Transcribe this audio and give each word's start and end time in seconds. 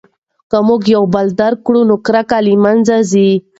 که 0.49 0.57
موږ 0.67 0.81
یو 0.95 1.03
بل 1.13 1.27
درک 1.39 1.59
کړو 1.67 1.81
نو 1.89 1.95
کرکه 2.05 2.37
له 2.45 2.53
منځه 2.63 2.95
ځي. 3.11 3.29